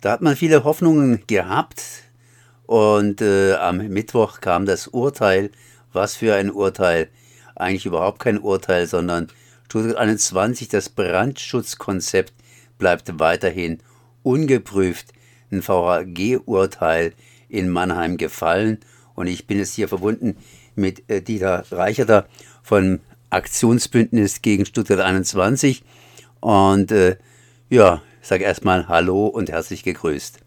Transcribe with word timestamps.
Da 0.00 0.12
hat 0.12 0.22
man 0.22 0.36
viele 0.36 0.62
Hoffnungen 0.62 1.24
gehabt 1.26 1.82
und 2.66 3.20
äh, 3.20 3.54
am 3.54 3.78
Mittwoch 3.78 4.40
kam 4.40 4.64
das 4.64 4.86
Urteil. 4.86 5.50
Was 5.92 6.14
für 6.14 6.34
ein 6.34 6.52
Urteil? 6.52 7.08
Eigentlich 7.56 7.86
überhaupt 7.86 8.20
kein 8.20 8.38
Urteil, 8.38 8.86
sondern 8.86 9.28
Stuttgart 9.64 9.96
21, 9.96 10.68
das 10.68 10.88
Brandschutzkonzept 10.88 12.32
bleibt 12.78 13.18
weiterhin 13.18 13.80
ungeprüft. 14.22 15.12
Ein 15.50 15.62
VHG-Urteil 15.62 17.14
in 17.48 17.68
Mannheim 17.68 18.18
gefallen 18.18 18.78
und 19.14 19.26
ich 19.26 19.46
bin 19.48 19.58
jetzt 19.58 19.74
hier 19.74 19.88
verbunden 19.88 20.36
mit 20.76 21.10
äh, 21.10 21.22
Dieter 21.22 21.64
Reicherter 21.72 22.28
von 22.62 23.00
Aktionsbündnis 23.30 24.42
gegen 24.42 24.64
Stuttgart 24.64 25.00
21 25.00 25.82
und 26.40 26.92
äh, 26.92 27.16
ja, 27.68 28.00
sage 28.28 28.44
erstmal 28.44 28.88
Hallo 28.88 29.26
und 29.26 29.50
herzlich 29.50 29.82
gegrüßt. 29.82 30.44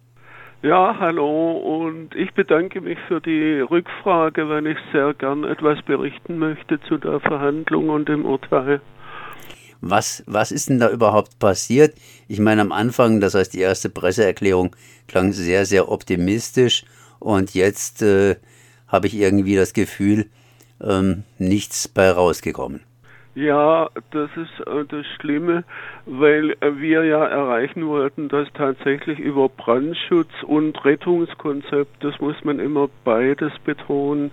Ja, 0.64 0.96
hallo 1.00 1.54
und 1.58 2.14
ich 2.14 2.32
bedanke 2.36 2.82
mich 2.82 3.00
für 3.08 3.20
die 3.20 3.62
Rückfrage, 3.62 4.48
weil 4.48 4.68
ich 4.68 4.78
sehr 4.92 5.16
gern 5.16 5.44
etwas 5.44 5.82
berichten 5.82 6.38
möchte 6.38 6.80
zu 6.82 7.00
der 7.00 7.20
Verhandlung 7.20 7.90
und 7.90 8.08
dem 8.08 8.26
Urteil. 8.26 8.80
Was, 9.82 10.24
was 10.28 10.52
ist 10.52 10.70
denn 10.70 10.80
da 10.80 10.92
überhaupt 10.92 11.40
passiert? 11.40 11.96
Ich 12.28 12.40
meine, 12.40 12.62
am 12.62 12.72
Anfang, 12.72 13.20
das 13.20 13.34
heißt, 13.34 13.56
die 13.56 13.62
erste 13.62 13.90
Presseerklärung 13.90 14.76
klang 15.08 15.32
sehr, 15.32 15.66
sehr 15.66 15.90
optimistisch 15.90 16.86
und 17.18 17.56
jetzt 17.56 18.04
äh, 18.04 18.36
habe 18.88 19.08
ich 19.08 19.16
irgendwie 19.16 19.56
das 19.56 19.74
Gefühl, 19.74 20.28
ähm, 20.80 21.24
nichts 21.40 21.88
bei 21.88 22.12
rausgekommen. 22.12 22.82
Ja, 23.34 23.90
das 24.12 24.30
ist 24.36 24.68
äh, 24.68 24.84
das 24.90 25.06
Schlimme, 25.20 25.64
weil 26.06 26.52
äh, 26.60 26.76
wir 26.76 27.06
ja 27.06 27.26
erreichen 27.26 27.88
wollten, 27.88 28.28
dass 28.28 28.52
tatsächlich 28.54 29.20
über 29.20 29.48
Brandschutz 29.48 30.32
und 30.46 30.84
Rettungskonzept, 30.84 32.04
das 32.04 32.20
muss 32.20 32.36
man 32.44 32.60
immer 32.60 32.90
beides 33.06 33.54
betonen, 33.64 34.32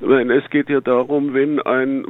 weil 0.00 0.28
es 0.32 0.48
geht 0.50 0.68
ja 0.68 0.80
darum, 0.80 1.32
wenn 1.32 1.60
ein 1.60 2.06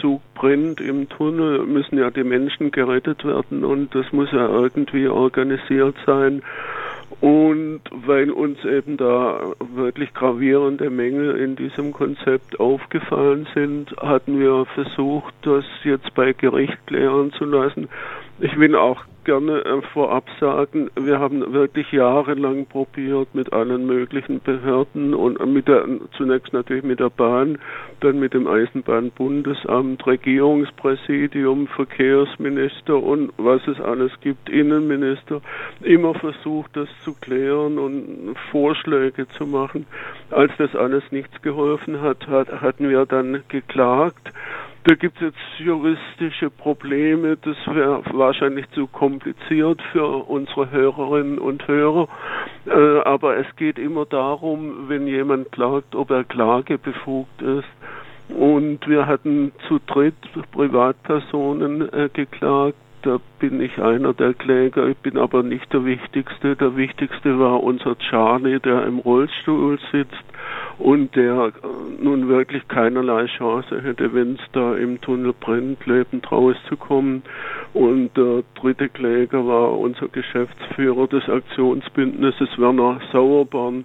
Zug 0.00 0.20
brennt 0.34 0.80
im 0.82 1.08
Tunnel, 1.08 1.64
müssen 1.64 1.96
ja 1.96 2.10
die 2.10 2.24
Menschen 2.24 2.70
gerettet 2.70 3.24
werden 3.24 3.64
und 3.64 3.94
das 3.94 4.12
muss 4.12 4.30
ja 4.32 4.46
irgendwie 4.46 5.08
organisiert 5.08 5.96
sein. 6.04 6.42
Und 7.20 7.80
weil 7.90 8.30
uns 8.30 8.64
eben 8.64 8.96
da 8.96 9.52
wirklich 9.74 10.14
gravierende 10.14 10.88
Mängel 10.88 11.36
in 11.36 11.56
diesem 11.56 11.92
Konzept 11.92 12.60
aufgefallen 12.60 13.48
sind, 13.54 13.90
hatten 13.96 14.38
wir 14.38 14.66
versucht, 14.66 15.34
das 15.42 15.64
jetzt 15.82 16.14
bei 16.14 16.32
Gericht 16.32 16.78
klären 16.86 17.32
zu 17.32 17.44
lassen. 17.44 17.88
Ich 18.38 18.56
will 18.56 18.76
auch 18.76 19.04
gerne 19.28 19.62
äh, 19.62 19.82
vorab 19.92 20.24
sagen, 20.40 20.90
wir 20.98 21.18
haben 21.18 21.52
wirklich 21.52 21.92
jahrelang 21.92 22.64
probiert 22.64 23.34
mit 23.34 23.52
allen 23.52 23.86
möglichen 23.86 24.40
Behörden 24.40 25.12
und 25.12 25.38
mit 25.52 25.68
der, 25.68 25.84
zunächst 26.16 26.54
natürlich 26.54 26.82
mit 26.82 26.98
der 26.98 27.10
Bahn, 27.10 27.58
dann 28.00 28.18
mit 28.18 28.32
dem 28.32 28.46
Eisenbahnbundesamt, 28.46 30.06
Regierungspräsidium, 30.06 31.66
Verkehrsminister 31.66 33.02
und 33.02 33.30
was 33.36 33.60
es 33.68 33.78
alles 33.82 34.12
gibt, 34.22 34.48
Innenminister, 34.48 35.42
immer 35.82 36.14
versucht, 36.14 36.74
das 36.74 36.88
zu 37.04 37.12
klären 37.20 37.78
und 37.78 38.34
Vorschläge 38.50 39.28
zu 39.36 39.44
machen. 39.44 39.84
Als 40.30 40.52
das 40.56 40.74
alles 40.74 41.04
nichts 41.10 41.42
geholfen 41.42 42.00
hat, 42.00 42.26
hat 42.28 42.62
hatten 42.62 42.88
wir 42.88 43.04
dann 43.04 43.42
geklagt 43.48 44.32
da 44.88 44.94
gibt 44.94 45.16
es 45.20 45.34
jetzt 45.34 45.58
juristische 45.58 46.48
Probleme, 46.48 47.36
das 47.36 47.58
wäre 47.66 48.02
wahrscheinlich 48.10 48.70
zu 48.70 48.86
kompliziert 48.86 49.82
für 49.92 50.26
unsere 50.26 50.70
Hörerinnen 50.70 51.38
und 51.38 51.68
Hörer. 51.68 52.08
Äh, 52.66 53.00
aber 53.00 53.36
es 53.36 53.46
geht 53.56 53.78
immer 53.78 54.06
darum, 54.06 54.88
wenn 54.88 55.06
jemand 55.06 55.52
klagt, 55.52 55.94
ob 55.94 56.10
er 56.10 56.24
klagebefugt 56.24 57.42
ist. 57.42 57.68
Und 58.34 58.88
wir 58.88 59.06
hatten 59.06 59.52
zu 59.68 59.78
dritt 59.86 60.14
Privatpersonen 60.52 61.92
äh, 61.92 62.08
geklagt. 62.10 62.78
Da 63.02 63.18
bin 63.40 63.60
ich 63.60 63.78
einer 63.78 64.14
der 64.14 64.32
Kläger, 64.32 64.88
ich 64.88 64.96
bin 64.96 65.18
aber 65.18 65.42
nicht 65.42 65.70
der 65.70 65.84
Wichtigste. 65.84 66.56
Der 66.56 66.76
Wichtigste 66.76 67.38
war 67.38 67.62
unser 67.62 67.98
Charlie, 67.98 68.58
der 68.58 68.86
im 68.86 69.00
Rollstuhl 69.00 69.78
sitzt 69.92 70.24
und 70.78 71.14
der 71.16 71.46
äh, 71.46 72.02
nun 72.02 72.28
wirklich 72.28 72.66
keinerlei 72.68 73.26
Chance 73.26 73.82
hätte, 73.82 74.14
wenn 74.14 74.34
es 74.34 74.40
da 74.52 74.76
im 74.76 75.00
Tunnel 75.00 75.34
brennt, 75.38 75.84
lebend 75.86 76.30
rauszukommen. 76.30 77.22
Und 77.74 78.16
der 78.16 78.44
dritte 78.54 78.88
Kläger 78.88 79.46
war 79.46 79.76
unser 79.78 80.08
Geschäftsführer 80.08 81.06
des 81.08 81.28
Aktionsbündnisses, 81.28 82.58
Werner 82.58 83.00
Sauerborn, 83.12 83.84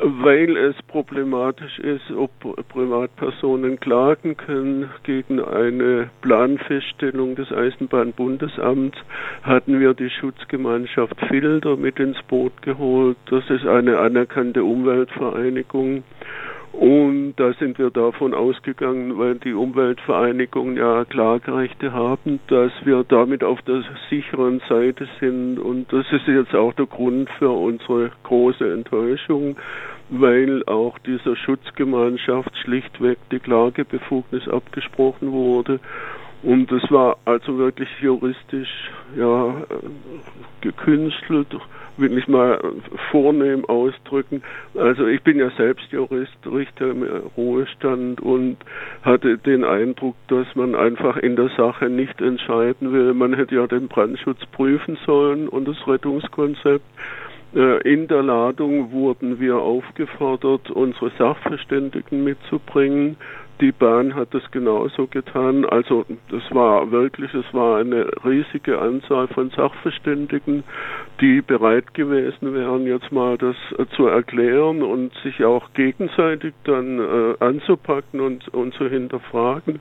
weil 0.00 0.56
es 0.56 0.76
problematisch 0.88 1.78
ist, 1.78 2.10
ob 2.10 2.30
Privatpersonen 2.68 3.80
klagen 3.80 4.36
können 4.36 4.90
gegen 5.04 5.40
eine 5.40 6.10
Planfeststellung 6.22 7.34
des 7.34 7.52
Eisenbahnbundesamts, 7.52 8.98
hatten 9.42 9.80
wir 9.80 9.94
die 9.94 10.10
Schutzgemeinschaft 10.10 11.20
Filter 11.28 11.76
mit 11.76 11.98
ins 11.98 12.22
Boot 12.24 12.62
geholt. 12.62 13.16
Das 13.30 13.48
ist 13.50 13.66
eine 13.66 13.98
anerkannte 13.98 14.64
Umweltvereinigung. 14.64 16.04
Und 16.78 17.36
da 17.36 17.54
sind 17.54 17.78
wir 17.78 17.90
davon 17.90 18.34
ausgegangen, 18.34 19.16
weil 19.16 19.36
die 19.36 19.54
Umweltvereinigungen 19.54 20.76
ja 20.76 21.06
Klagerechte 21.06 21.94
haben, 21.94 22.38
dass 22.48 22.70
wir 22.84 23.02
damit 23.02 23.42
auf 23.42 23.62
der 23.62 23.82
sicheren 24.10 24.60
Seite 24.68 25.08
sind. 25.18 25.58
Und 25.58 25.90
das 25.90 26.04
ist 26.12 26.26
jetzt 26.26 26.54
auch 26.54 26.74
der 26.74 26.84
Grund 26.84 27.30
für 27.38 27.48
unsere 27.48 28.10
große 28.24 28.70
Enttäuschung, 28.70 29.56
weil 30.10 30.64
auch 30.66 30.98
dieser 30.98 31.34
Schutzgemeinschaft 31.34 32.54
schlichtweg 32.58 33.16
die 33.32 33.38
Klagebefugnis 33.38 34.46
abgesprochen 34.46 35.32
wurde. 35.32 35.80
Und 36.46 36.70
das 36.70 36.88
war 36.92 37.16
also 37.24 37.58
wirklich 37.58 37.88
juristisch 38.00 38.90
ja 39.16 39.66
gekünstelt 40.60 41.48
will 41.96 42.16
ich 42.18 42.28
mal 42.28 42.58
vornehm 43.10 43.64
ausdrücken. 43.64 44.42
Also 44.74 45.06
ich 45.06 45.22
bin 45.22 45.38
ja 45.38 45.50
selbst 45.56 45.90
Jurist, 45.90 46.36
Richter 46.44 46.90
im 46.90 47.02
Ruhestand 47.36 48.20
und 48.20 48.58
hatte 49.02 49.38
den 49.38 49.64
Eindruck, 49.64 50.16
dass 50.28 50.46
man 50.54 50.74
einfach 50.74 51.16
in 51.16 51.36
der 51.36 51.48
Sache 51.56 51.88
nicht 51.88 52.20
entscheiden 52.20 52.92
will. 52.92 53.14
Man 53.14 53.34
hätte 53.34 53.54
ja 53.54 53.66
den 53.66 53.88
Brandschutz 53.88 54.44
prüfen 54.52 54.98
sollen 55.06 55.48
und 55.48 55.66
das 55.66 55.76
Rettungskonzept. 55.86 56.84
Äh, 57.54 57.80
in 57.90 58.08
der 58.08 58.22
Ladung 58.22 58.92
wurden 58.92 59.40
wir 59.40 59.56
aufgefordert, 59.56 60.70
unsere 60.70 61.10
Sachverständigen 61.18 62.24
mitzubringen. 62.24 63.16
Die 63.60 63.72
Bahn 63.72 64.14
hat 64.14 64.34
das 64.34 64.42
genauso 64.50 65.06
getan. 65.06 65.64
Also 65.64 66.04
das 66.30 66.42
war 66.50 66.90
wirklich, 66.90 67.32
es 67.32 67.54
war 67.54 67.78
eine 67.78 68.06
riesige 68.22 68.78
Anzahl 68.78 69.28
von 69.28 69.48
Sachverständigen, 69.50 70.62
die 71.22 71.40
bereit 71.40 71.94
gewesen 71.94 72.52
wären, 72.52 72.86
jetzt 72.86 73.10
mal 73.12 73.38
das 73.38 73.56
äh, 73.78 73.86
zu 73.96 74.08
erklären 74.08 74.82
und 74.82 75.14
sich 75.22 75.42
auch 75.42 75.72
gegenseitig 75.72 76.52
dann 76.64 76.98
äh, 76.98 77.34
anzupacken 77.40 78.20
und, 78.20 78.46
und 78.48 78.74
zu 78.74 78.90
hinterfragen. 78.90 79.80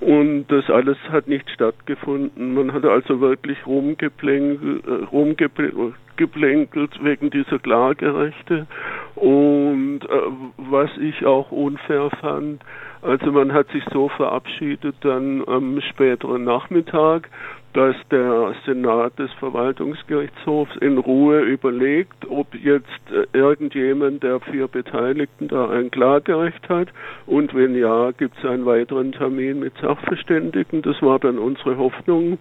Und 0.00 0.46
das 0.48 0.68
alles 0.70 0.98
hat 1.10 1.28
nicht 1.28 1.48
stattgefunden. 1.50 2.54
Man 2.54 2.72
hat 2.72 2.84
also 2.84 3.20
wirklich 3.20 3.66
rumgeplänkelt, 3.66 4.86
äh, 4.86 5.04
rumgeplänkelt 5.04 7.04
wegen 7.04 7.30
dieser 7.30 7.58
Klagerechte. 7.58 8.66
Und 9.14 10.00
äh, 10.00 10.18
was 10.56 10.90
ich 10.98 11.24
auch 11.24 11.52
unfair 11.52 12.10
fand, 12.20 12.62
also 13.04 13.32
man 13.32 13.52
hat 13.52 13.68
sich 13.68 13.84
so 13.92 14.08
verabschiedet 14.08 14.96
dann 15.02 15.46
am 15.46 15.80
späteren 15.80 16.44
Nachmittag, 16.44 17.28
dass 17.74 17.96
der 18.10 18.54
Senat 18.64 19.18
des 19.18 19.32
Verwaltungsgerichtshofs 19.34 20.76
in 20.76 20.96
Ruhe 20.96 21.40
überlegt, 21.40 22.28
ob 22.30 22.54
jetzt 22.54 22.88
äh, 23.10 23.26
irgendjemand 23.36 24.22
der 24.22 24.40
vier 24.40 24.68
Beteiligten 24.68 25.48
da 25.48 25.68
ein 25.68 25.90
Klagerecht 25.90 26.68
hat 26.68 26.88
und 27.26 27.54
wenn 27.54 27.74
ja, 27.76 28.12
gibt 28.12 28.38
es 28.38 28.44
einen 28.44 28.64
weiteren 28.64 29.12
Termin 29.12 29.60
mit 29.60 29.76
Sachverständigen. 29.78 30.82
Das 30.82 31.02
war 31.02 31.18
dann 31.18 31.38
unsere 31.38 31.76
Hoffnung. 31.76 32.38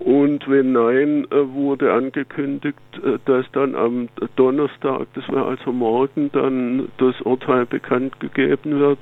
Und 0.00 0.48
wenn 0.50 0.72
nein, 0.72 1.26
äh, 1.30 1.54
wurde 1.54 1.92
angekündigt, 1.92 2.78
äh, 3.02 3.18
dass 3.24 3.46
dann 3.52 3.74
am 3.76 4.08
Donnerstag, 4.36 5.06
das 5.14 5.26
war 5.28 5.46
also 5.46 5.72
morgen, 5.72 6.30
dann 6.32 6.88
das 6.98 7.20
Urteil 7.22 7.64
bekannt 7.64 8.18
gegeben 8.18 8.80
wird. 8.80 8.98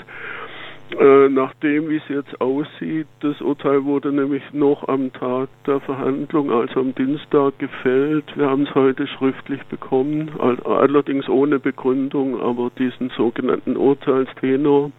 Äh, 0.99 1.29
nachdem, 1.31 1.89
wie 1.89 1.97
es 1.97 2.09
jetzt 2.09 2.41
aussieht, 2.41 3.07
das 3.21 3.41
Urteil 3.41 3.85
wurde 3.85 4.13
nämlich 4.13 4.43
noch 4.53 4.87
am 4.89 5.13
Tag 5.13 5.49
der 5.67 5.81
Verhandlung, 5.81 6.51
also 6.51 6.81
am 6.81 6.95
Dienstag, 6.95 7.59
gefällt. 7.59 8.37
Wir 8.37 8.51
haben 8.51 8.65
es 8.65 8.75
heute 8.75 9.07
schriftlich 9.07 9.63
bekommen, 9.65 10.31
allerdings 10.39 11.29
ohne 11.29 11.59
Begründung, 11.59 12.41
aber 12.41 12.71
diesen 12.79 13.11
sogenannten 13.17 13.77
Urteilstenor. 13.77 14.91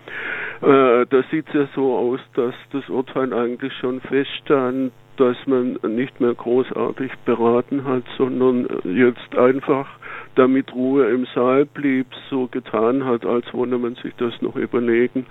Äh, 0.61 1.05
da 1.05 1.23
sieht 1.29 1.47
es 1.49 1.53
ja 1.53 1.67
so 1.75 1.95
aus, 1.95 2.19
dass 2.33 2.55
das 2.71 2.89
Urteil 2.89 3.31
eigentlich 3.31 3.73
schon 3.73 4.01
feststand, 4.01 4.93
dass 5.17 5.37
man 5.45 5.77
nicht 5.87 6.19
mehr 6.19 6.33
großartig 6.33 7.11
beraten 7.25 7.85
hat, 7.85 8.03
sondern 8.17 8.67
jetzt 8.83 9.37
einfach 9.37 9.87
damit 10.35 10.73
Ruhe 10.73 11.07
im 11.09 11.27
Saal 11.35 11.65
blieb, 11.65 12.07
so 12.29 12.47
getan 12.47 13.05
hat, 13.05 13.25
als 13.25 13.45
wolle 13.53 13.77
man 13.77 13.95
sich 13.95 14.13
das 14.17 14.41
noch 14.41 14.55
überlegen. 14.55 15.27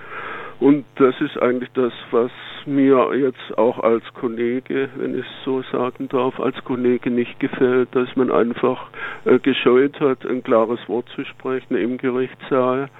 Und 0.63 0.85
das 0.95 1.21
ist 1.21 1.37
eigentlich 1.43 1.71
das, 1.75 1.93
was 2.13 2.31
mir 2.67 3.13
jetzt 3.17 3.59
auch 3.59 3.81
als 3.81 4.05
Kollege, 4.15 4.89
wenn 4.95 5.19
ich 5.19 5.27
es 5.27 5.45
so 5.45 5.61
sagen 5.73 6.09
darf, 6.09 6.39
als 6.39 6.55
Kollege 6.63 7.11
nicht 7.11 7.41
gefällt, 7.41 7.89
dass 7.97 8.15
man 8.15 8.31
einfach 8.31 8.87
äh, 9.25 9.41
gescheut 9.41 9.99
hat, 9.99 10.25
ein 10.25 10.45
klares 10.45 10.79
Wort 10.89 11.09
zu 11.17 11.25
sprechen 11.25 11.75
im 11.75 11.99
Gerichtssaal. 11.99 12.91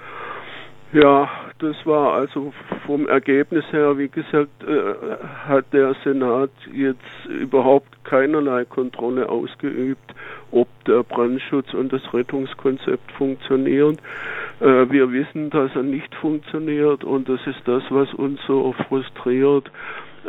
Ja, 0.91 1.29
das 1.59 1.77
war 1.85 2.15
also 2.15 2.51
vom 2.85 3.07
Ergebnis 3.07 3.63
her, 3.71 3.97
wie 3.97 4.09
gesagt, 4.09 4.51
äh, 4.67 5.15
hat 5.47 5.65
der 5.71 5.95
Senat 6.03 6.51
jetzt 6.73 7.25
überhaupt 7.27 8.03
keinerlei 8.03 8.65
Kontrolle 8.65 9.29
ausgeübt, 9.29 10.13
ob 10.51 10.67
der 10.85 11.03
Brandschutz 11.03 11.73
und 11.73 11.93
das 11.93 12.13
Rettungskonzept 12.13 13.09
funktionieren. 13.13 13.97
Äh, 14.63 14.89
wir 14.91 15.11
wissen, 15.11 15.49
dass 15.49 15.75
er 15.75 15.83
nicht 15.83 16.15
funktioniert 16.15 17.03
und 17.03 17.27
das 17.27 17.45
ist 17.47 17.61
das, 17.65 17.83
was 17.89 18.13
uns 18.13 18.39
so 18.47 18.73
frustriert. 18.87 19.69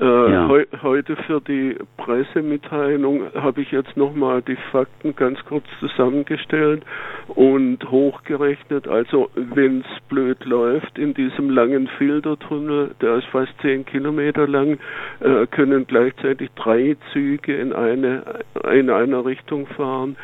Äh, 0.00 0.04
ja. 0.04 0.48
heu 0.48 0.64
heute 0.82 1.14
für 1.14 1.40
die 1.40 1.76
Pressemitteilung 1.98 3.32
habe 3.36 3.60
ich 3.60 3.70
jetzt 3.70 3.96
nochmal 3.96 4.42
die 4.42 4.56
Fakten 4.72 5.14
ganz 5.14 5.38
kurz 5.44 5.62
zusammengestellt 5.78 6.82
und 7.28 7.78
hochgerechnet. 7.88 8.88
Also 8.88 9.30
wenn 9.36 9.82
es 9.82 10.02
blöd 10.08 10.44
läuft 10.44 10.98
in 10.98 11.14
diesem 11.14 11.48
langen 11.48 11.86
Filtertunnel, 11.96 12.96
der 13.00 13.18
ist 13.18 13.28
fast 13.28 13.52
zehn 13.62 13.84
Kilometer 13.84 14.48
lang, 14.48 14.78
äh, 15.20 15.46
können 15.46 15.86
gleichzeitig 15.86 16.50
drei 16.56 16.96
Züge 17.12 17.54
in 17.56 17.72
eine 17.72 18.24
in 18.72 18.90
einer 18.90 19.24
Richtung 19.24 19.68
fahren. 19.68 20.16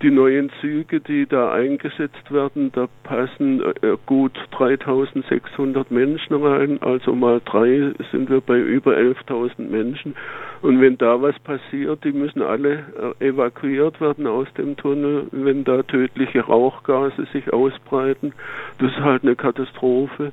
Die 0.00 0.12
neuen 0.12 0.48
Züge, 0.60 1.00
die 1.00 1.26
da 1.26 1.50
eingesetzt 1.50 2.30
werden, 2.30 2.70
da 2.70 2.86
passen 3.02 3.60
äh, 3.82 3.96
gut 4.06 4.32
3600 4.52 5.90
Menschen 5.90 6.36
rein, 6.36 6.80
also 6.80 7.16
mal 7.16 7.40
drei 7.44 7.92
sind 8.12 8.30
wir 8.30 8.40
bei 8.40 8.58
über 8.58 8.96
11.000 8.96 9.68
Menschen. 9.68 10.14
Und 10.62 10.80
wenn 10.80 10.98
da 10.98 11.20
was 11.20 11.36
passiert, 11.40 12.04
die 12.04 12.12
müssen 12.12 12.42
alle 12.42 13.14
äh, 13.20 13.26
evakuiert 13.26 14.00
werden 14.00 14.28
aus 14.28 14.46
dem 14.56 14.76
Tunnel, 14.76 15.26
wenn 15.32 15.64
da 15.64 15.82
tödliche 15.82 16.42
Rauchgase 16.42 17.26
sich 17.32 17.52
ausbreiten. 17.52 18.34
Das 18.78 18.92
ist 18.92 19.00
halt 19.00 19.24
eine 19.24 19.34
Katastrophe. 19.34 20.32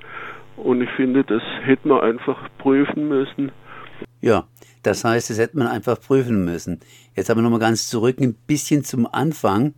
Und 0.57 0.81
ich 0.81 0.89
finde, 0.91 1.23
das 1.23 1.41
hätte 1.63 1.87
man 1.87 2.01
einfach 2.01 2.37
prüfen 2.59 3.07
müssen. 3.07 3.51
Ja, 4.21 4.45
das 4.85 5.03
heißt, 5.03 5.29
das 5.29 5.37
hätte 5.37 5.57
man 5.57 5.67
einfach 5.67 5.99
prüfen 5.99 6.45
müssen. 6.45 6.79
Jetzt 7.15 7.29
aber 7.29 7.41
nochmal 7.41 7.59
ganz 7.59 7.89
zurück, 7.89 8.19
ein 8.19 8.33
bisschen 8.33 8.83
zum 8.83 9.07
Anfang. 9.07 9.73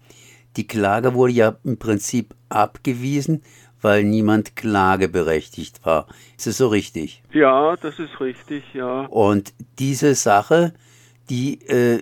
Die 0.58 0.68
Klage 0.68 1.14
wurde 1.14 1.34
ja 1.34 1.58
im 1.64 1.78
Prinzip 1.78 2.36
abgewiesen, 2.50 3.44
weil 3.82 4.04
niemand 4.04 4.56
klageberechtigt 4.56 5.86
war. 5.86 6.08
Ist 6.36 6.48
das 6.48 6.58
so 6.58 6.68
richtig? 6.68 7.24
Ja, 7.32 7.76
das 7.78 8.00
ist 8.00 8.20
richtig, 8.20 8.64
ja. 8.74 9.06
Und 9.06 9.54
diese 9.80 10.16
Sache, 10.16 10.74
die 11.30 11.62
äh, 11.68 12.02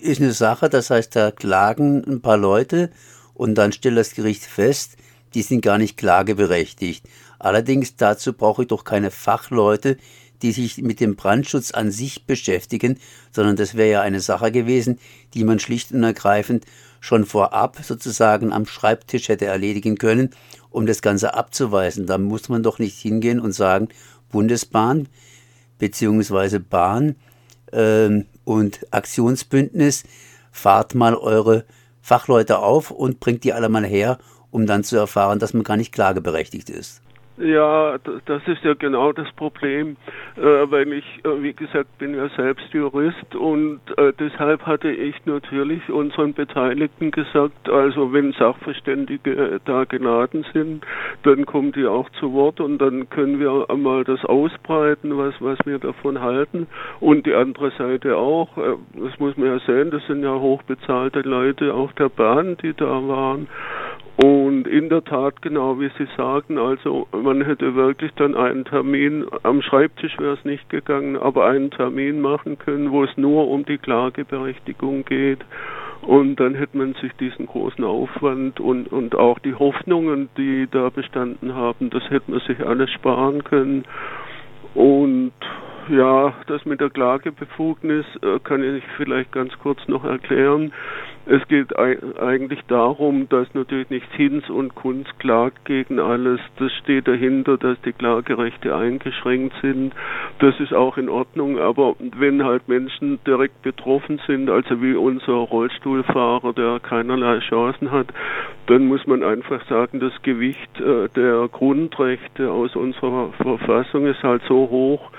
ist 0.00 0.20
eine 0.20 0.32
Sache, 0.32 0.68
das 0.68 0.90
heißt, 0.90 1.14
da 1.14 1.30
klagen 1.30 2.02
ein 2.04 2.22
paar 2.22 2.38
Leute 2.38 2.90
und 3.34 3.54
dann 3.56 3.72
stellt 3.72 3.98
das 3.98 4.14
Gericht 4.14 4.44
fest, 4.44 4.96
die 5.34 5.42
sind 5.42 5.60
gar 5.60 5.78
nicht 5.78 5.96
klageberechtigt. 5.96 7.08
Allerdings 7.38 7.96
dazu 7.96 8.32
brauche 8.32 8.62
ich 8.62 8.68
doch 8.68 8.84
keine 8.84 9.10
Fachleute, 9.10 9.96
die 10.42 10.52
sich 10.52 10.78
mit 10.78 11.00
dem 11.00 11.16
Brandschutz 11.16 11.70
an 11.70 11.90
sich 11.90 12.26
beschäftigen, 12.26 12.98
sondern 13.30 13.56
das 13.56 13.74
wäre 13.74 13.90
ja 13.90 14.00
eine 14.02 14.20
Sache 14.20 14.52
gewesen, 14.52 14.98
die 15.34 15.44
man 15.44 15.58
schlicht 15.58 15.92
und 15.92 16.02
ergreifend 16.02 16.64
schon 17.00 17.24
vorab 17.24 17.78
sozusagen 17.82 18.52
am 18.52 18.66
Schreibtisch 18.66 19.28
hätte 19.28 19.46
erledigen 19.46 19.96
können, 19.96 20.30
um 20.70 20.86
das 20.86 21.02
Ganze 21.02 21.34
abzuweisen. 21.34 22.06
Da 22.06 22.18
muss 22.18 22.48
man 22.48 22.62
doch 22.62 22.78
nicht 22.78 22.98
hingehen 22.98 23.40
und 23.40 23.52
sagen, 23.52 23.88
Bundesbahn 24.30 25.08
bzw. 25.78 26.58
Bahn 26.58 27.16
ähm, 27.72 28.26
und 28.44 28.86
Aktionsbündnis, 28.92 30.04
fahrt 30.52 30.94
mal 30.94 31.16
eure 31.16 31.64
Fachleute 32.02 32.58
auf 32.58 32.90
und 32.90 33.20
bringt 33.20 33.42
die 33.44 33.52
alle 33.52 33.68
mal 33.68 33.84
her, 33.84 34.18
um 34.50 34.66
dann 34.66 34.84
zu 34.84 34.96
erfahren, 34.96 35.38
dass 35.38 35.54
man 35.54 35.64
gar 35.64 35.76
nicht 35.76 35.92
klageberechtigt 35.92 36.68
ist. 36.68 37.00
Ja, 37.42 37.98
das 38.26 38.46
ist 38.46 38.62
ja 38.62 38.74
genau 38.74 39.10
das 39.10 39.26
Problem, 39.32 39.96
äh, 40.36 40.40
weil 40.42 40.92
ich, 40.92 41.04
äh, 41.24 41.42
wie 41.42 41.52
gesagt, 41.52 41.98
bin 41.98 42.14
ja 42.14 42.28
selbst 42.36 42.72
Jurist 42.72 43.34
und 43.34 43.80
äh, 43.96 44.12
deshalb 44.16 44.64
hatte 44.64 44.92
ich 44.92 45.16
natürlich 45.26 45.90
unseren 45.90 46.34
Beteiligten 46.34 47.10
gesagt, 47.10 47.68
also 47.68 48.12
wenn 48.12 48.32
Sachverständige 48.34 49.60
da 49.64 49.82
geladen 49.84 50.46
sind, 50.52 50.86
dann 51.24 51.44
kommen 51.44 51.72
die 51.72 51.84
auch 51.84 52.08
zu 52.20 52.32
Wort 52.32 52.60
und 52.60 52.78
dann 52.78 53.10
können 53.10 53.40
wir 53.40 53.66
einmal 53.68 54.04
das 54.04 54.24
ausbreiten, 54.24 55.18
was, 55.18 55.34
was 55.40 55.58
wir 55.64 55.80
davon 55.80 56.20
halten 56.20 56.68
und 57.00 57.26
die 57.26 57.34
andere 57.34 57.72
Seite 57.72 58.18
auch, 58.18 58.50
das 58.56 59.18
muss 59.18 59.36
man 59.36 59.48
ja 59.48 59.58
sehen, 59.66 59.90
das 59.90 60.06
sind 60.06 60.22
ja 60.22 60.32
hochbezahlte 60.32 61.22
Leute 61.22 61.74
auf 61.74 61.92
der 61.94 62.08
Bahn, 62.08 62.56
die 62.62 62.72
da 62.72 62.86
waren 62.86 63.48
und 64.16 64.66
in 64.66 64.90
der 64.90 65.02
Tat, 65.04 65.40
genau 65.40 65.80
wie 65.80 65.90
Sie 65.96 66.06
sagen, 66.16 66.58
also 66.58 67.06
man 67.12 67.42
hätte 67.42 67.74
wirklich 67.74 68.12
dann 68.16 68.36
einen 68.36 68.64
Termin, 68.66 69.24
am 69.42 69.62
Schreibtisch 69.62 70.18
wäre 70.18 70.34
es 70.34 70.44
nicht 70.44 70.68
gegangen, 70.68 71.16
aber 71.16 71.46
einen 71.46 71.70
Termin 71.70 72.20
machen 72.20 72.58
können, 72.58 72.90
wo 72.90 73.04
es 73.04 73.16
nur 73.16 73.48
um 73.48 73.64
die 73.64 73.78
Klageberechtigung 73.78 75.04
geht. 75.06 75.38
Und 76.02 76.36
dann 76.36 76.54
hätte 76.54 76.76
man 76.76 76.94
sich 76.94 77.12
diesen 77.14 77.46
großen 77.46 77.84
Aufwand 77.84 78.60
und, 78.60 78.90
und 78.92 79.14
auch 79.14 79.38
die 79.38 79.54
Hoffnungen, 79.54 80.28
die 80.36 80.66
da 80.70 80.90
bestanden 80.90 81.54
haben, 81.54 81.90
das 81.90 82.02
hätte 82.10 82.30
man 82.32 82.40
sich 82.40 82.60
alles 82.66 82.90
sparen 82.90 83.44
können. 83.44 83.84
Und 84.74 85.32
ja, 85.88 86.34
das 86.46 86.64
mit 86.64 86.80
der 86.80 86.90
Klagebefugnis 86.90 88.04
äh, 88.22 88.38
kann 88.40 88.62
ich 88.62 88.84
vielleicht 88.96 89.32
ganz 89.32 89.52
kurz 89.58 89.80
noch 89.88 90.04
erklären. 90.04 90.72
Es 91.24 91.46
geht 91.46 91.78
eigentlich 91.78 92.62
darum, 92.66 93.28
dass 93.28 93.54
natürlich 93.54 93.90
nicht 93.90 94.12
Hinz 94.12 94.50
und 94.50 94.74
Kunz 94.74 95.06
klagt 95.20 95.64
gegen 95.64 96.00
alles. 96.00 96.40
Das 96.58 96.72
steht 96.72 97.06
dahinter, 97.06 97.56
dass 97.56 97.80
die 97.82 97.92
Klagerechte 97.92 98.74
eingeschränkt 98.74 99.54
sind. 99.62 99.94
Das 100.40 100.58
ist 100.58 100.74
auch 100.74 100.96
in 100.98 101.08
Ordnung. 101.08 101.60
Aber 101.60 101.94
wenn 102.00 102.42
halt 102.42 102.66
Menschen 102.66 103.20
direkt 103.24 103.62
betroffen 103.62 104.20
sind, 104.26 104.50
also 104.50 104.82
wie 104.82 104.94
unser 104.94 105.34
Rollstuhlfahrer, 105.34 106.54
der 106.54 106.80
keinerlei 106.80 107.38
Chancen 107.38 107.92
hat, 107.92 108.08
dann 108.66 108.86
muss 108.86 109.06
man 109.06 109.22
einfach 109.22 109.64
sagen, 109.68 110.00
das 110.00 110.12
Gewicht 110.22 110.80
äh, 110.80 111.08
der 111.14 111.48
Grundrechte 111.52 112.50
aus 112.50 112.74
unserer 112.74 113.32
Verfassung 113.34 114.06
ist 114.06 114.22
halt 114.24 114.42
so 114.48 114.68
hoch, 114.70 115.10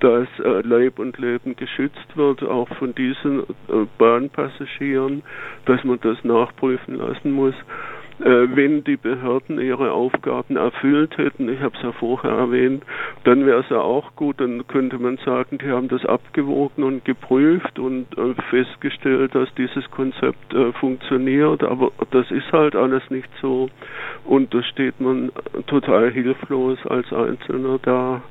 dass 0.00 0.28
äh, 0.38 0.60
Leib 0.62 0.98
und 0.98 1.18
Leben 1.18 1.56
geschützt 1.56 2.16
wird, 2.16 2.42
auch 2.42 2.68
von 2.76 2.94
diesen 2.94 3.40
äh, 3.40 3.86
Bahnpassagieren, 3.98 5.22
dass 5.66 5.82
man 5.84 5.98
das 6.00 6.22
nachprüfen 6.24 6.96
lassen 6.96 7.32
muss. 7.32 7.54
Äh, 8.20 8.48
wenn 8.56 8.82
die 8.82 8.96
Behörden 8.96 9.60
ihre 9.60 9.92
Aufgaben 9.92 10.56
erfüllt 10.56 11.16
hätten, 11.18 11.48
ich 11.48 11.60
habe 11.60 11.76
es 11.76 11.82
ja 11.84 11.92
vorher 11.92 12.32
erwähnt, 12.32 12.82
dann 13.22 13.46
wäre 13.46 13.60
es 13.60 13.68
ja 13.68 13.78
auch 13.80 14.16
gut, 14.16 14.40
dann 14.40 14.66
könnte 14.66 14.98
man 14.98 15.18
sagen, 15.18 15.58
die 15.58 15.70
haben 15.70 15.86
das 15.86 16.04
abgewogen 16.04 16.82
und 16.82 17.04
geprüft 17.04 17.78
und 17.78 18.06
äh, 18.18 18.34
festgestellt, 18.50 19.36
dass 19.36 19.54
dieses 19.54 19.88
Konzept 19.92 20.52
äh, 20.52 20.72
funktioniert, 20.72 21.62
aber 21.62 21.92
das 22.10 22.28
ist 22.32 22.50
halt 22.52 22.74
alles 22.74 23.08
nicht 23.08 23.28
so 23.40 23.70
und 24.24 24.52
da 24.52 24.64
steht 24.64 25.00
man 25.00 25.30
total 25.68 26.10
hilflos 26.10 26.78
als 26.88 27.12
Einzelner 27.12 27.78
da. 27.80 28.22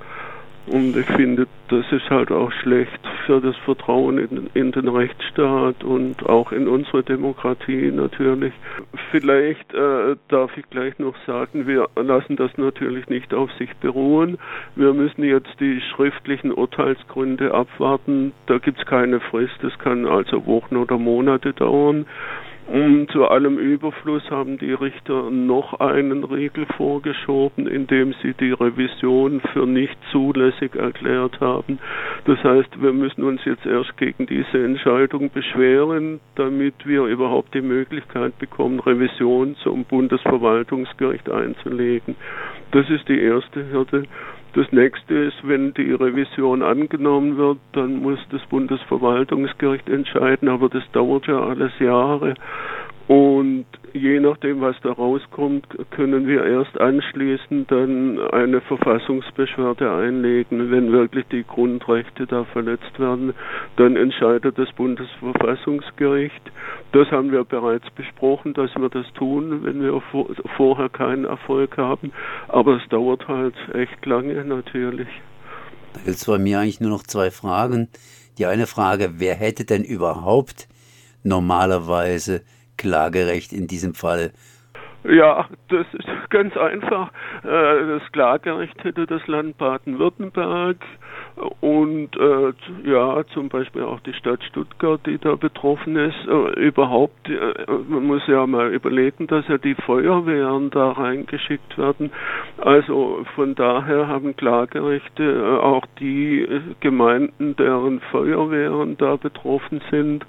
Und 0.68 0.98
ich 0.98 1.06
finde, 1.06 1.48
das 1.70 1.86
ist 1.92 2.10
halt 2.10 2.30
auch 2.30 2.52
schlecht 2.52 3.00
für 3.26 3.40
das 3.40 3.56
Vertrauen 3.58 4.18
in, 4.18 4.50
in, 4.54 4.72
den 4.74 4.90
Rechtsstaat 4.90 5.84
und 5.84 6.26
auch 6.26 6.52
in 6.52 6.68
unsere 6.68 7.04
Demokratie 7.04 7.90
natürlich. 7.92 8.54
Vielleicht 9.12 9.74
äh, 9.74 10.18
darf 10.28 10.58
ich 10.58 10.70
gleich 10.70 11.00
noch 11.00 11.16
sagen, 11.26 11.68
wir 11.68 11.88
lassen 11.96 12.36
das 12.36 12.58
natürlich 12.58 13.08
nicht 13.08 13.34
auf 13.34 13.50
sich 13.54 13.74
beruhen. 13.78 14.38
Wir 14.76 14.94
müssen 14.94 15.24
jetzt 15.24 15.58
die 15.62 15.80
schriftlichen 15.96 16.52
Urteilsgründe 16.52 17.54
abwarten. 17.54 18.34
Da 18.48 18.58
gibt 18.58 18.80
es 18.80 18.86
keine 18.86 19.22
Frist. 19.22 19.56
Das 19.62 19.78
kann 19.80 20.06
also 20.06 20.46
Wochen 20.46 20.76
oder 20.76 20.98
Monate 20.98 21.54
dauern. 21.54 22.06
Und 22.68 23.10
zu 23.12 23.26
allem 23.26 23.58
Überfluss 23.58 24.30
haben 24.30 24.58
die 24.58 24.74
Richter 24.74 25.32
noch 25.32 25.80
einen 25.80 26.26
Riegel 26.26 26.66
vorgeschoben, 26.76 27.66
indem 27.66 28.14
sie 28.22 28.34
die 28.34 28.52
Revision 28.52 29.40
für 29.54 29.66
nicht 29.66 29.98
zulässig 30.12 30.76
erklärt 30.76 31.40
haben. 31.40 31.80
Das 32.26 32.44
heißt, 32.44 32.82
wir 32.82 32.92
müssen 32.92 33.24
uns 33.24 33.40
jetzt 33.46 33.66
erst 33.66 33.96
gegen 33.96 34.26
diese 34.26 34.62
Entscheidung 34.62 35.30
beschweren, 35.32 36.20
damit 36.36 36.76
wir 36.86 37.06
überhaupt 37.06 37.54
die 37.54 37.62
Möglichkeit 37.62 38.38
bekommen, 38.38 38.82
Revision 38.82 39.56
zum 39.64 39.86
Bundesverwaltungsgericht 39.86 41.30
einzulegen. 41.30 42.16
Das 42.72 42.90
ist 42.90 43.08
die 43.08 43.22
erste 43.22 43.70
Hürde. 43.72 44.04
Das 44.58 44.72
nächste 44.72 45.14
ist, 45.14 45.48
wenn 45.48 45.72
die 45.76 45.92
Revision 45.92 46.64
angenommen 46.64 47.38
wird, 47.38 47.60
dann 47.74 48.02
muss 48.02 48.18
das 48.32 48.44
Bundesverwaltungsgericht 48.48 49.88
entscheiden, 49.88 50.50
aber 50.50 50.68
das 50.68 50.82
dauert 50.94 51.28
ja 51.28 51.40
alles 51.40 51.78
Jahre. 51.78 52.34
Und 53.08 53.66
je 53.94 54.20
nachdem, 54.20 54.60
was 54.60 54.76
da 54.84 54.92
rauskommt, 54.92 55.66
können 55.92 56.28
wir 56.28 56.46
erst 56.46 56.78
anschließend 56.80 57.72
dann 57.72 58.20
eine 58.32 58.60
Verfassungsbeschwerde 58.60 59.90
einlegen. 59.90 60.70
Wenn 60.72 60.92
wirklich 60.92 61.26
die 61.32 61.46
Grundrechte 61.46 62.28
da 62.28 62.44
verletzt 62.44 63.00
werden, 63.00 63.34
dann 63.78 63.96
entscheidet 63.96 64.58
das 64.58 64.70
Bundesverfassungsgericht. 64.74 66.42
Das 66.92 67.10
haben 67.10 67.32
wir 67.32 67.46
bereits 67.46 67.90
besprochen, 67.92 68.54
dass 68.54 68.76
wir 68.76 68.90
das 68.90 69.06
tun, 69.14 69.64
wenn 69.64 69.82
wir 69.82 70.02
vorher 70.58 70.90
keinen 70.90 71.24
Erfolg 71.24 71.78
haben. 71.78 72.12
Aber 72.50 72.76
es 72.76 72.90
dauert 72.90 73.26
halt 73.30 73.56
echt 73.74 74.06
lange 74.06 74.44
natürlich. 74.44 75.08
Da 75.94 76.02
gibt 76.02 76.18
es 76.18 76.26
bei 76.26 76.38
mir 76.38 76.60
eigentlich 76.60 76.82
nur 76.82 76.92
noch 76.92 77.04
zwei 77.04 77.32
Fragen. 77.32 77.88
Die 78.38 78.46
eine 78.46 78.68
Frage, 78.68 79.14
wer 79.16 79.36
hätte 79.36 79.64
denn 79.64 79.86
überhaupt 79.86 80.68
normalerweise 81.24 82.44
Klagerecht 82.78 83.54
in 83.54 83.68
diesem 83.68 83.94
Fall? 83.94 84.32
Ja, 85.04 85.48
das 85.70 85.86
ist 85.94 86.08
ganz 86.30 86.56
einfach. 86.58 87.12
Äh, 87.44 88.00
das 88.00 88.12
Klagerecht 88.12 88.84
hätte 88.84 89.06
das 89.06 89.26
Land 89.28 89.58
Baden-Württemberg 89.58 90.78
und 91.62 92.10
äh, 92.18 92.54
ja, 92.84 93.24
zum 93.34 93.50
Beispiel 93.50 93.84
auch 93.84 94.00
die 94.02 94.14
Stadt 94.14 94.44
Stuttgart, 94.44 95.00
die 95.06 95.18
da 95.18 95.36
betroffen 95.36 95.96
ist. 95.96 96.28
Äh, 96.28 96.60
überhaupt, 96.68 97.30
man 97.88 98.06
muss 98.06 98.26
ja 98.28 98.46
mal 98.48 98.74
überlegen, 98.74 99.28
dass 99.28 99.48
ja 99.48 99.58
die 99.58 99.76
Feuerwehren 99.76 100.70
da 100.72 100.92
reingeschickt 100.92 101.78
werden. 101.78 102.12
Also 102.58 103.24
von 103.36 103.56
daher 103.56 104.08
haben 104.08 104.36
Klagerechte 104.36 105.60
auch 105.62 105.86
die 106.00 106.48
Gemeinden, 106.80 107.56
deren 107.56 108.00
Feuerwehren 108.12 108.98
da 108.98 109.16
betroffen 109.16 109.82
sind, 109.92 110.26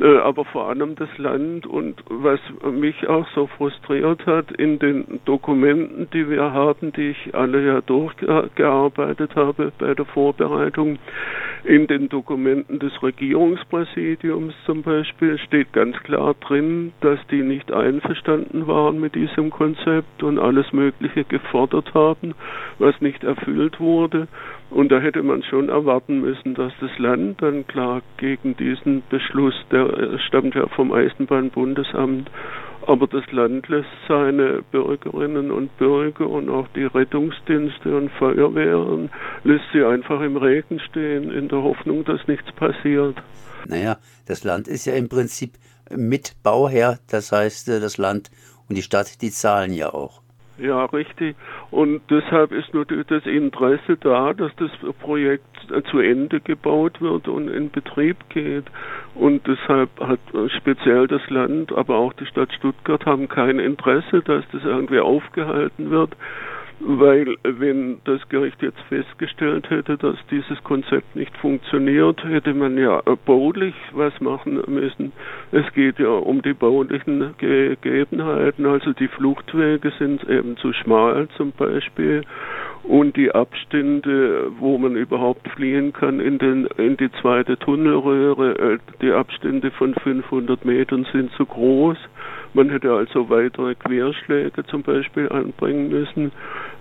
aber 0.00 0.44
vor 0.44 0.68
allem 0.68 0.94
das 0.96 1.16
Land. 1.18 1.66
Und 1.66 2.02
was 2.08 2.40
mich 2.70 3.08
auch 3.08 3.26
so 3.34 3.46
frustriert 3.46 4.09
hat, 4.26 4.52
in 4.52 4.78
den 4.78 5.20
Dokumenten, 5.24 6.08
die 6.12 6.28
wir 6.28 6.52
haben, 6.52 6.92
die 6.92 7.10
ich 7.10 7.34
alle 7.34 7.64
ja 7.66 7.80
durchgearbeitet 7.80 9.34
habe 9.36 9.72
bei 9.78 9.94
der 9.94 10.04
Vorbereitung. 10.04 10.98
In 11.64 11.86
den 11.86 12.08
Dokumenten 12.08 12.78
des 12.78 13.02
Regierungspräsidiums 13.02 14.54
zum 14.64 14.82
Beispiel 14.82 15.38
steht 15.38 15.72
ganz 15.72 15.96
klar 16.04 16.34
drin, 16.40 16.92
dass 17.00 17.18
die 17.30 17.42
nicht 17.42 17.72
einverstanden 17.72 18.66
waren 18.66 19.00
mit 19.00 19.14
diesem 19.14 19.50
Konzept 19.50 20.22
und 20.22 20.38
alles 20.38 20.72
Mögliche 20.72 21.24
gefordert 21.24 21.92
haben, 21.94 22.34
was 22.78 23.00
nicht 23.00 23.24
erfüllt 23.24 23.78
wurde. 23.78 24.26
Und 24.70 24.90
da 24.92 25.00
hätte 25.00 25.22
man 25.22 25.42
schon 25.42 25.68
erwarten 25.68 26.20
müssen, 26.20 26.54
dass 26.54 26.72
das 26.80 26.96
Land 26.98 27.42
dann 27.42 27.66
klar 27.66 28.02
gegen 28.16 28.56
diesen 28.56 29.02
Beschluss, 29.10 29.54
der 29.70 30.18
stammt 30.18 30.54
ja 30.54 30.66
vom 30.68 30.92
Eisenbahnbundesamt, 30.92 32.30
aber 32.86 33.06
das 33.06 33.30
Land 33.32 33.68
lässt 33.68 33.88
seine 34.08 34.62
Bürgerinnen 34.70 35.50
und 35.50 35.76
Bürger 35.78 36.28
und 36.28 36.48
auch 36.48 36.66
die 36.74 36.84
Rettungsdienste 36.84 37.96
und 37.96 38.10
Feuerwehren, 38.12 39.10
lässt 39.44 39.64
sie 39.72 39.84
einfach 39.84 40.20
im 40.20 40.36
Regen 40.36 40.80
stehen, 40.80 41.30
in 41.30 41.48
der 41.48 41.62
Hoffnung, 41.62 42.04
dass 42.04 42.26
nichts 42.26 42.50
passiert. 42.52 43.16
Naja, 43.66 43.98
das 44.26 44.44
Land 44.44 44.68
ist 44.68 44.86
ja 44.86 44.94
im 44.94 45.08
Prinzip 45.08 45.54
mit 45.90 46.34
Bauherr, 46.42 46.98
das 47.08 47.32
heißt, 47.32 47.68
äh, 47.68 47.80
das 47.80 47.98
Land 47.98 48.30
und 48.68 48.76
die 48.76 48.82
Stadt, 48.82 49.20
die 49.22 49.30
zahlen 49.30 49.72
ja 49.72 49.92
auch. 49.92 50.22
Ja, 50.60 50.84
richtig. 50.84 51.36
Und 51.70 52.02
deshalb 52.10 52.52
ist 52.52 52.74
nur 52.74 52.84
das 52.84 53.24
Interesse 53.24 53.96
da, 53.96 54.34
dass 54.34 54.54
das 54.56 54.70
Projekt 55.00 55.44
zu 55.90 56.00
Ende 56.00 56.40
gebaut 56.40 57.00
wird 57.00 57.28
und 57.28 57.48
in 57.48 57.70
Betrieb 57.70 58.16
geht. 58.28 58.64
Und 59.14 59.46
deshalb 59.46 59.88
hat 60.00 60.20
speziell 60.58 61.06
das 61.06 61.28
Land, 61.30 61.72
aber 61.72 61.96
auch 61.96 62.12
die 62.12 62.26
Stadt 62.26 62.52
Stuttgart 62.52 63.06
haben 63.06 63.28
kein 63.28 63.58
Interesse, 63.58 64.20
dass 64.22 64.44
das 64.52 64.64
irgendwie 64.64 65.00
aufgehalten 65.00 65.90
wird 65.90 66.14
weil 66.80 67.36
wenn 67.42 67.98
das 68.04 68.26
Gericht 68.28 68.62
jetzt 68.62 68.80
festgestellt 68.88 69.68
hätte, 69.70 69.98
dass 69.98 70.16
dieses 70.30 70.62
Konzept 70.64 71.14
nicht 71.14 71.36
funktioniert, 71.36 72.24
hätte 72.24 72.54
man 72.54 72.78
ja 72.78 73.02
baulich 73.26 73.74
was 73.92 74.18
machen 74.20 74.62
müssen. 74.66 75.12
Es 75.52 75.70
geht 75.74 75.98
ja 75.98 76.08
um 76.08 76.42
die 76.42 76.54
baulichen 76.54 77.34
Gegebenheiten, 77.38 78.66
also 78.66 78.92
die 78.92 79.08
Fluchtwege 79.08 79.92
sind 79.98 80.28
eben 80.28 80.56
zu 80.56 80.72
schmal 80.72 81.28
zum 81.36 81.52
Beispiel 81.52 82.22
und 82.82 83.16
die 83.16 83.30
Abstände, 83.32 84.50
wo 84.58 84.78
man 84.78 84.96
überhaupt 84.96 85.48
fliehen 85.50 85.92
kann 85.92 86.20
in, 86.20 86.38
den, 86.38 86.66
in 86.76 86.96
die 86.96 87.10
zweite 87.20 87.58
Tunnelröhre, 87.58 88.74
äh, 88.74 88.78
die 89.02 89.12
Abstände 89.12 89.70
von 89.70 89.94
500 89.94 90.64
Metern 90.64 91.06
sind 91.12 91.30
zu 91.32 91.44
groß. 91.46 91.98
Man 92.52 92.68
hätte 92.70 92.92
also 92.92 93.30
weitere 93.30 93.76
Querschläge 93.76 94.64
zum 94.64 94.82
Beispiel 94.82 95.28
anbringen 95.28 95.88
müssen. 95.88 96.32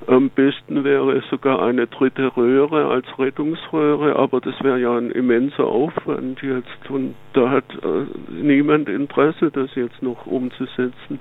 Am 0.08 0.30
besten 0.30 0.84
wäre 0.84 1.18
es 1.18 1.30
sogar 1.30 1.62
eine 1.62 1.86
dritte 1.86 2.36
Röhre 2.36 2.88
als 2.88 3.06
Rettungsröhre, 3.20 4.16
aber 4.16 4.42
das 4.42 4.56
wäre 4.64 4.80
ja 4.80 4.98
ein 4.98 5.12
immenser 5.12 5.66
Aufwand 5.66 6.42
jetzt 6.42 6.90
und 6.90 7.14
da 7.34 7.52
hat 7.52 7.66
äh, 7.84 8.34
niemand 8.34 8.90
Interesse, 8.90 9.52
das 9.52 9.76
jetzt 9.76 10.02
noch 10.02 10.26
umzusetzen. 10.26 11.20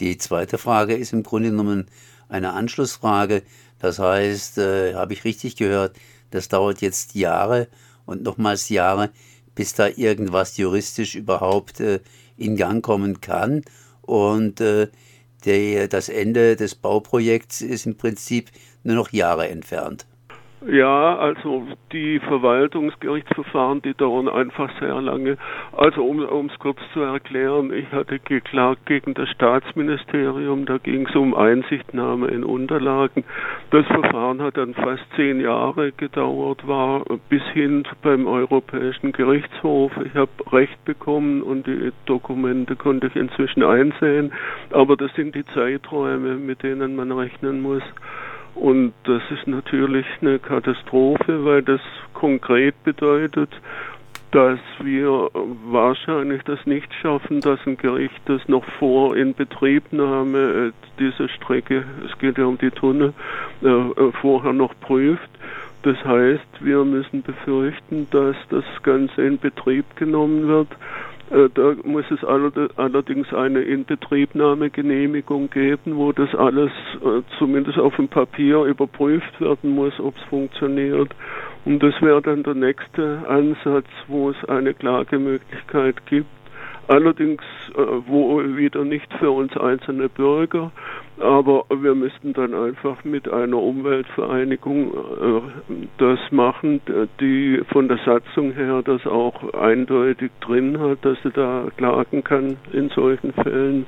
Die 0.00 0.16
zweite 0.18 0.58
Frage 0.58 0.94
ist 0.94 1.12
im 1.12 1.22
Grunde 1.22 1.50
genommen 1.50 1.86
eine 2.28 2.52
Anschlussfrage. 2.52 3.42
Das 3.78 3.98
heißt, 3.98 4.58
äh, 4.58 4.94
habe 4.94 5.12
ich 5.12 5.24
richtig 5.24 5.56
gehört, 5.56 5.96
das 6.30 6.48
dauert 6.48 6.80
jetzt 6.80 7.14
Jahre 7.14 7.68
und 8.06 8.22
nochmals 8.22 8.68
Jahre, 8.68 9.10
bis 9.54 9.74
da 9.74 9.88
irgendwas 9.88 10.56
juristisch 10.56 11.14
überhaupt 11.14 11.80
äh, 11.80 12.00
in 12.36 12.56
Gang 12.56 12.82
kommen 12.82 13.20
kann. 13.20 13.62
Und 14.02 14.60
äh, 14.60 14.88
der, 15.44 15.88
das 15.88 16.08
Ende 16.08 16.56
des 16.56 16.74
Bauprojekts 16.74 17.60
ist 17.60 17.86
im 17.86 17.96
Prinzip 17.96 18.50
nur 18.82 18.96
noch 18.96 19.12
Jahre 19.12 19.48
entfernt. 19.48 20.06
Ja, 20.66 21.16
also 21.16 21.66
die 21.90 22.18
Verwaltungsgerichtsverfahren, 22.18 23.80
die 23.80 23.94
dauern 23.94 24.28
einfach 24.28 24.70
sehr 24.78 25.00
lange. 25.00 25.38
Also 25.72 26.04
um 26.04 26.46
es 26.50 26.58
kurz 26.58 26.78
zu 26.92 27.00
erklären, 27.00 27.72
ich 27.72 27.90
hatte 27.92 28.18
geklagt 28.18 28.84
gegen 28.84 29.14
das 29.14 29.30
Staatsministerium, 29.30 30.66
da 30.66 30.76
ging 30.76 31.06
es 31.08 31.16
um 31.16 31.34
Einsichtnahme 31.34 32.26
in 32.28 32.44
Unterlagen. 32.44 33.24
Das 33.70 33.86
Verfahren 33.86 34.42
hat 34.42 34.58
dann 34.58 34.74
fast 34.74 35.02
zehn 35.16 35.40
Jahre 35.40 35.92
gedauert, 35.92 36.68
war 36.68 37.04
bis 37.30 37.42
hin 37.54 37.84
beim 38.02 38.26
Europäischen 38.26 39.12
Gerichtshof. 39.12 39.92
Ich 40.04 40.14
habe 40.14 40.30
Recht 40.52 40.84
bekommen 40.84 41.42
und 41.42 41.66
die 41.66 41.90
Dokumente 42.04 42.76
konnte 42.76 43.06
ich 43.06 43.16
inzwischen 43.16 43.62
einsehen, 43.62 44.34
aber 44.72 44.98
das 44.98 45.14
sind 45.14 45.34
die 45.34 45.46
Zeiträume, 45.46 46.34
mit 46.34 46.62
denen 46.62 46.96
man 46.96 47.12
rechnen 47.12 47.62
muss. 47.62 47.82
Und 48.54 48.92
das 49.04 49.22
ist 49.30 49.46
natürlich 49.46 50.06
eine 50.20 50.38
Katastrophe, 50.38 51.44
weil 51.44 51.62
das 51.62 51.80
konkret 52.12 52.74
bedeutet, 52.84 53.50
dass 54.32 54.60
wir 54.80 55.28
wahrscheinlich 55.70 56.42
das 56.44 56.64
nicht 56.64 56.92
schaffen, 56.94 57.40
dass 57.40 57.58
ein 57.66 57.76
Gericht 57.76 58.20
das 58.26 58.46
noch 58.48 58.64
vor 58.78 59.16
Inbetriebnahme 59.16 60.38
äh, 60.38 60.72
dieser 61.00 61.28
Strecke, 61.28 61.84
es 62.06 62.16
geht 62.18 62.38
ja 62.38 62.44
um 62.44 62.58
die 62.58 62.70
Tunnel, 62.70 63.12
äh, 63.62 63.66
äh, 63.66 64.12
vorher 64.20 64.52
noch 64.52 64.78
prüft. 64.80 65.30
Das 65.82 65.96
heißt, 66.04 66.46
wir 66.60 66.84
müssen 66.84 67.22
befürchten, 67.22 68.06
dass 68.10 68.36
das 68.50 68.64
Ganze 68.82 69.22
in 69.22 69.38
Betrieb 69.38 69.96
genommen 69.96 70.46
wird 70.46 70.68
da 71.30 71.74
muss 71.84 72.04
es 72.10 72.24
allerdings 72.24 73.32
eine 73.32 73.60
Inbetriebnahmegenehmigung 73.60 75.48
geben, 75.50 75.96
wo 75.96 76.10
das 76.10 76.34
alles 76.34 76.72
äh, 77.04 77.22
zumindest 77.38 77.78
auf 77.78 77.94
dem 77.96 78.08
Papier 78.08 78.64
überprüft 78.64 79.40
werden 79.40 79.74
muss, 79.76 79.98
ob 80.00 80.16
es 80.16 80.22
funktioniert. 80.24 81.14
Und 81.64 81.82
das 81.82 81.94
wäre 82.02 82.20
dann 82.20 82.42
der 82.42 82.54
nächste 82.54 83.22
Ansatz, 83.28 83.86
wo 84.08 84.30
es 84.30 84.44
eine 84.48 84.74
Klagemöglichkeit 84.74 86.04
gibt. 86.06 86.26
Allerdings 86.88 87.42
äh, 87.76 87.80
wo 88.06 88.42
wieder 88.42 88.84
nicht 88.84 89.12
für 89.14 89.30
uns 89.30 89.56
einzelne 89.56 90.08
Bürger, 90.08 90.72
aber 91.20 91.64
wir 91.70 91.94
müssten 91.94 92.32
dann 92.32 92.54
einfach 92.54 93.04
mit 93.04 93.28
einer 93.28 93.58
Umweltvereinigung 93.58 94.92
äh, 94.92 95.86
das 95.98 96.18
machen, 96.30 96.80
die 97.20 97.62
von 97.70 97.88
der 97.88 97.98
Satzung 98.04 98.52
her 98.52 98.82
das 98.84 99.06
auch 99.06 99.54
eindeutig 99.54 100.30
drin 100.40 100.78
hat, 100.80 101.04
dass 101.04 101.18
sie 101.22 101.30
da 101.30 101.68
klagen 101.76 102.24
kann 102.24 102.56
in 102.72 102.88
solchen 102.90 103.32
Fällen. 103.32 103.86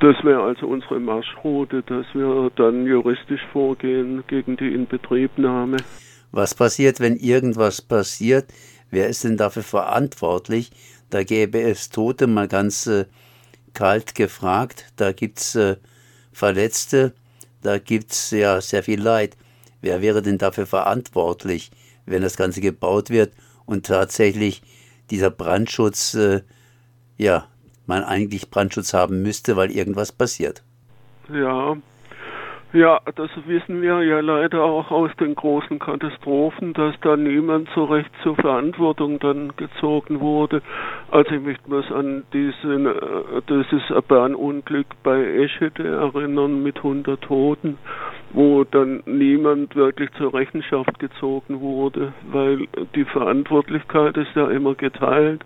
Das 0.00 0.16
wäre 0.24 0.42
also 0.42 0.66
unsere 0.66 0.98
Marschroute, 0.98 1.82
dass 1.82 2.06
wir 2.14 2.50
dann 2.56 2.86
juristisch 2.86 3.42
vorgehen 3.52 4.24
gegen 4.26 4.56
die 4.56 4.72
Inbetriebnahme. 4.72 5.76
Was 6.32 6.54
passiert, 6.54 7.00
wenn 7.00 7.16
irgendwas 7.16 7.82
passiert? 7.82 8.46
Wer 8.90 9.08
ist 9.08 9.24
denn 9.24 9.36
dafür 9.36 9.62
verantwortlich? 9.62 10.70
Da 11.10 11.22
gäbe 11.22 11.60
es 11.60 11.90
Tote, 11.90 12.26
mal 12.26 12.48
ganz 12.48 12.86
äh, 12.86 13.04
kalt 13.74 14.14
gefragt. 14.14 14.86
Da 14.96 15.12
gibt 15.12 15.38
es 15.38 15.54
äh, 15.54 15.76
Verletzte, 16.40 17.12
da 17.60 17.76
gibt 17.76 18.12
es 18.12 18.30
ja 18.30 18.62
sehr 18.62 18.82
viel 18.82 18.98
Leid. 18.98 19.36
Wer 19.82 20.00
wäre 20.00 20.22
denn 20.22 20.38
dafür 20.38 20.64
verantwortlich, 20.64 21.70
wenn 22.06 22.22
das 22.22 22.38
Ganze 22.38 22.62
gebaut 22.62 23.10
wird 23.10 23.34
und 23.66 23.84
tatsächlich 23.84 24.62
dieser 25.10 25.30
Brandschutz 25.30 26.14
äh, 26.14 26.40
ja, 27.18 27.46
man 27.84 28.04
eigentlich 28.04 28.48
Brandschutz 28.48 28.94
haben 28.94 29.20
müsste, 29.20 29.56
weil 29.56 29.70
irgendwas 29.70 30.12
passiert. 30.12 30.62
Ja, 31.30 31.76
ja, 32.72 33.00
das 33.16 33.30
wissen 33.46 33.82
wir 33.82 34.02
ja 34.02 34.20
leider 34.20 34.62
auch 34.62 34.92
aus 34.92 35.10
den 35.18 35.34
großen 35.34 35.80
Katastrophen, 35.80 36.72
dass 36.72 36.94
da 37.00 37.16
niemand 37.16 37.68
so 37.74 37.84
recht 37.84 38.10
zur 38.22 38.36
Verantwortung 38.36 39.18
dann 39.18 39.56
gezogen 39.56 40.20
wurde. 40.20 40.62
Also 41.10 41.32
ich 41.32 41.42
möchte 41.42 41.68
mich 41.68 41.90
an 41.90 42.22
diesen, 42.32 42.86
äh, 42.86 42.92
dieses 43.48 43.82
Bahnunglück 44.06 44.86
bei 45.02 45.20
Eschede 45.20 45.88
erinnern 45.88 46.62
mit 46.62 46.76
100 46.76 47.20
Toten, 47.20 47.76
wo 48.32 48.62
dann 48.62 49.02
niemand 49.04 49.74
wirklich 49.74 50.10
zur 50.12 50.32
Rechenschaft 50.32 50.98
gezogen 51.00 51.60
wurde, 51.60 52.12
weil 52.30 52.68
die 52.94 53.04
Verantwortlichkeit 53.04 54.16
ist 54.16 54.34
ja 54.36 54.48
immer 54.48 54.76
geteilt. 54.76 55.44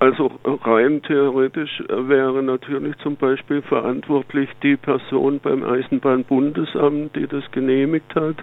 Also 0.00 0.30
rein 0.44 1.02
theoretisch 1.02 1.82
wäre 1.88 2.42
natürlich 2.42 2.96
zum 2.98 3.16
Beispiel 3.16 3.62
verantwortlich 3.62 4.48
die 4.62 4.76
Person 4.76 5.40
beim 5.40 5.64
Eisenbahnbundesamt, 5.64 7.16
die 7.16 7.26
das 7.26 7.50
genehmigt 7.50 8.14
hat, 8.14 8.36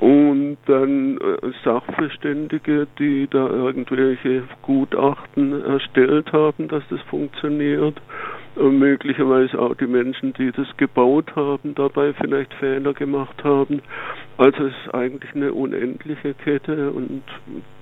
und 0.00 0.56
dann 0.66 1.18
äh, 1.18 1.52
Sachverständige, 1.64 2.88
die 2.98 3.28
da 3.30 3.46
irgendwelche 3.46 4.42
Gutachten 4.62 5.64
erstellt 5.64 6.32
haben, 6.32 6.66
dass 6.66 6.82
das 6.90 7.00
funktioniert 7.02 8.00
möglicherweise 8.56 9.58
auch 9.58 9.74
die 9.74 9.86
Menschen, 9.86 10.34
die 10.34 10.52
das 10.52 10.66
gebaut 10.76 11.34
haben, 11.36 11.74
dabei 11.74 12.12
vielleicht 12.12 12.52
Fehler 12.54 12.92
gemacht 12.92 13.42
haben. 13.44 13.80
Also 14.38 14.64
es 14.64 14.72
ist 14.72 14.94
eigentlich 14.94 15.34
eine 15.34 15.52
unendliche 15.52 16.34
Kette 16.34 16.90
und 16.90 17.22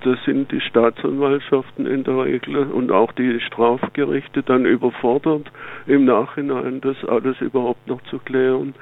da 0.03 0.17
sind 0.27 0.51
die 0.51 0.61
Staatsanwaltschaften 0.61 1.87
in 1.87 2.05
der 2.05 2.25
Regel 2.25 2.57
und 2.57 2.91
auch 2.91 3.13
die 3.13 3.41
Strafgerichte 3.41 4.43
dann 4.43 4.67
überfordert, 4.67 5.51
im 5.87 6.05
Nachhinein 6.05 6.81
das 6.81 6.97
alles 7.07 7.41
überhaupt 7.41 7.87
noch 7.87 8.03
zu 8.05 8.19
klären. 8.19 8.75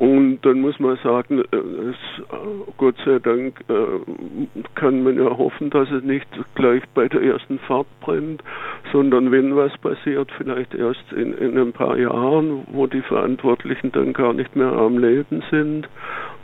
Und 0.00 0.40
dann 0.46 0.62
muss 0.62 0.80
man 0.80 0.96
sagen, 1.04 1.42
äh, 1.52 1.56
es, 1.56 1.96
Gott 2.78 2.96
sei 3.04 3.18
Dank 3.18 3.62
äh, 3.68 3.74
kann 4.74 5.02
man 5.02 5.18
ja 5.18 5.36
hoffen, 5.36 5.68
dass 5.68 5.90
es 5.90 6.02
nicht 6.02 6.26
gleich 6.54 6.82
bei 6.94 7.06
der 7.06 7.20
ersten 7.20 7.58
Fahrt 7.58 7.86
brennt, 8.00 8.42
sondern 8.92 9.30
wenn 9.30 9.54
was 9.56 9.76
passiert, 9.76 10.32
vielleicht 10.38 10.74
erst 10.74 11.12
in, 11.12 11.34
in 11.34 11.58
ein 11.58 11.74
paar 11.74 11.98
Jahren, 11.98 12.66
wo 12.72 12.86
die 12.86 13.02
Verantwortlichen 13.02 13.92
dann 13.92 14.14
gar 14.14 14.32
nicht 14.32 14.56
mehr 14.56 14.72
am 14.72 14.96
Leben 14.96 15.42
sind. 15.50 15.86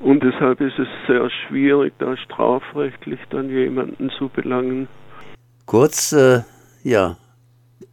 Und 0.01 0.23
deshalb 0.23 0.61
ist 0.61 0.79
es 0.79 0.89
sehr 1.07 1.31
schwierig, 1.31 1.95
da 1.99 2.15
strafrechtlich 2.15 3.21
dann 3.31 3.49
jemanden 3.49 4.11
zu 4.11 4.29
belangen. 4.29 4.87
Kurz, 5.65 6.13
äh, 6.13 6.43
ja, 6.83 7.17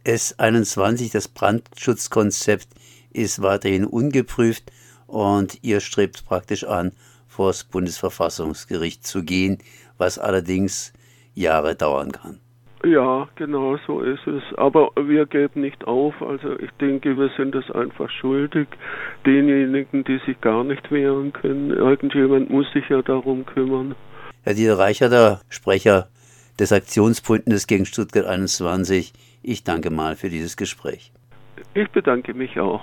S21, 0.04 1.10
das 1.10 1.28
Brandschutzkonzept, 1.28 2.68
ist 3.14 3.40
weiterhin 3.40 3.86
ungeprüft 3.86 4.70
und 5.14 5.58
ihr 5.62 5.78
strebt 5.78 6.26
praktisch 6.26 6.64
an, 6.64 6.90
vor 7.28 7.46
das 7.46 7.62
Bundesverfassungsgericht 7.62 9.06
zu 9.06 9.22
gehen, 9.22 9.58
was 9.96 10.18
allerdings 10.18 10.92
Jahre 11.34 11.76
dauern 11.76 12.10
kann. 12.10 12.40
Ja, 12.84 13.28
genau 13.36 13.78
so 13.86 14.00
ist 14.00 14.26
es. 14.26 14.42
Aber 14.58 14.90
wir 14.96 15.24
geben 15.26 15.62
nicht 15.62 15.86
auf. 15.86 16.20
Also 16.20 16.58
ich 16.58 16.70
denke, 16.80 17.16
wir 17.16 17.30
sind 17.36 17.54
es 17.54 17.70
einfach 17.70 18.10
schuldig. 18.10 18.66
Denjenigen, 19.24 20.02
die 20.04 20.20
sich 20.26 20.38
gar 20.40 20.64
nicht 20.64 20.90
wehren 20.90 21.32
können. 21.32 21.70
Irgendjemand 21.70 22.50
muss 22.50 22.66
sich 22.72 22.88
ja 22.88 23.00
darum 23.00 23.46
kümmern. 23.46 23.94
Herr 24.42 24.54
Dieter 24.54 24.78
Reicher, 24.78 25.08
der 25.08 25.40
Sprecher 25.48 26.08
des 26.58 26.72
Aktionsbündnisses 26.72 27.68
gegen 27.68 27.86
Stuttgart 27.86 28.26
21, 28.26 29.12
ich 29.42 29.64
danke 29.64 29.90
mal 29.90 30.16
für 30.16 30.28
dieses 30.28 30.56
Gespräch. 30.56 31.12
Ich 31.72 31.88
bedanke 31.90 32.34
mich 32.34 32.58
auch. 32.60 32.82